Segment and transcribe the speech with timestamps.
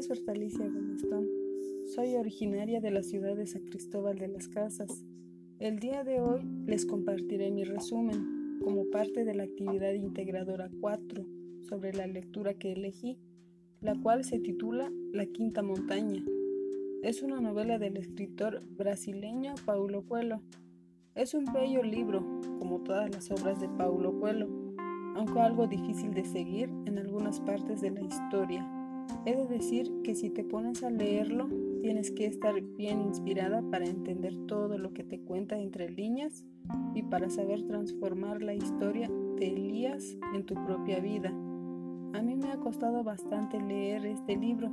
[0.00, 1.28] es Bertalicia Gomestón.
[1.94, 5.04] Soy originaria de la ciudad de San Cristóbal de las Casas.
[5.58, 11.26] El día de hoy les compartiré mi resumen como parte de la actividad integradora 4
[11.68, 13.18] sobre la lectura que elegí,
[13.82, 16.24] la cual se titula La Quinta Montaña.
[17.02, 20.40] Es una novela del escritor brasileño Paulo Coelho.
[21.14, 22.24] Es un bello libro,
[22.58, 24.48] como todas las obras de Paulo Coelho,
[25.16, 28.79] aunque algo difícil de seguir en algunas partes de la historia.
[29.26, 31.48] He de decir que si te pones a leerlo,
[31.82, 36.46] tienes que estar bien inspirada para entender todo lo que te cuenta entre líneas
[36.94, 41.28] y para saber transformar la historia de Elías en tu propia vida.
[42.14, 44.72] A mí me ha costado bastante leer este libro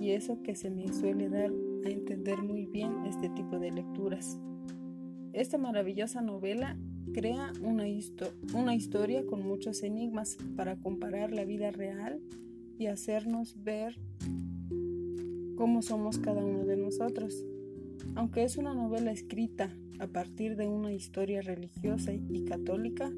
[0.00, 1.52] y eso que se me suele dar
[1.84, 4.40] a entender muy bien este tipo de lecturas.
[5.34, 6.78] Esta maravillosa novela
[7.12, 7.84] crea una,
[8.54, 12.22] una historia con muchos enigmas para comparar la vida real
[12.78, 13.98] y hacernos ver
[15.56, 17.44] cómo somos cada uno de nosotros.
[18.14, 23.10] Aunque es una novela escrita a partir de una historia religiosa y católica,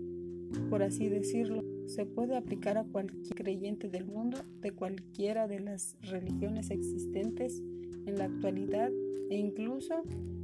[0.70, 5.96] por así decirlo, se puede aplicar a cualquier creyente del mundo de cualquiera de las
[6.02, 7.62] religiones existentes
[8.06, 8.90] en la actualidad
[9.30, 10.02] e incluso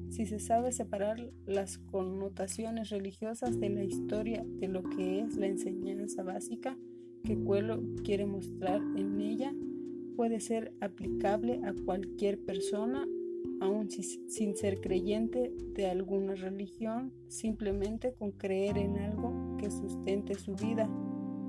[0.08, 5.46] si se sabe separar las connotaciones religiosas de la historia de lo que es la
[5.46, 6.77] enseñanza básica
[7.23, 9.55] que Cuelo quiere mostrar en ella,
[10.17, 13.06] puede ser aplicable a cualquier persona,
[13.61, 20.55] aun sin ser creyente de alguna religión, simplemente con creer en algo que sustente su
[20.55, 20.89] vida,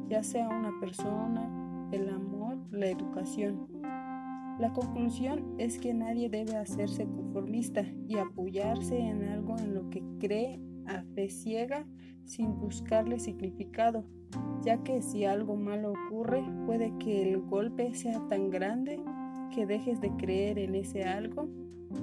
[0.09, 3.67] ya sea una persona, el amor, la educación.
[4.59, 10.03] La conclusión es que nadie debe hacerse conformista y apoyarse en algo en lo que
[10.19, 11.85] cree a fe ciega
[12.23, 14.05] sin buscarle significado,
[14.63, 18.99] ya que si algo malo ocurre puede que el golpe sea tan grande
[19.53, 21.47] que dejes de creer en ese algo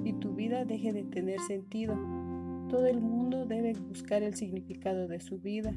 [0.03, 1.95] y tu vida deje de tener sentido.
[2.69, 5.73] Todo el mundo debe buscar el significado de su vida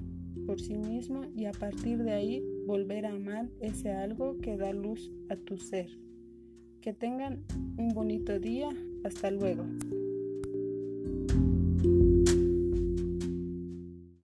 [0.46, 4.72] por sí mismo y a partir de ahí volver a amar ese algo que da
[4.72, 5.88] luz a tu ser.
[6.80, 7.44] Que tengan
[7.78, 8.68] un bonito día.
[9.04, 9.64] Hasta luego.